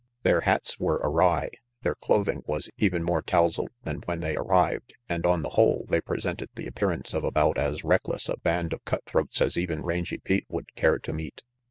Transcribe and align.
Their 0.23 0.41
hats 0.41 0.79
were 0.79 0.95
awry, 0.95 1.51
their 1.83 1.93
clothing 1.93 2.41
was 2.47 2.71
even 2.79 3.03
more 3.03 3.21
tousled 3.21 3.69
than 3.83 4.01
when 4.05 4.19
they 4.19 4.35
arrived, 4.35 4.95
and 5.07 5.27
on 5.27 5.43
the 5.43 5.49
whole 5.49 5.65
RANGY 5.65 5.81
PETE 5.81 5.89
39 5.89 5.91
they 5.97 6.01
presented 6.01 6.49
the 6.55 6.65
appearance 6.65 7.13
of 7.13 7.23
about 7.23 7.59
as 7.59 7.83
reckless 7.83 8.27
a 8.27 8.37
band 8.39 8.73
of 8.73 8.83
cut 8.83 9.05
throats 9.05 9.39
as 9.41 9.59
even 9.59 9.83
Rangy 9.83 10.17
Pete 10.17 10.47
would 10.49 10.73
care 10.73 10.97
to 10.97 11.13
meet. 11.13 11.43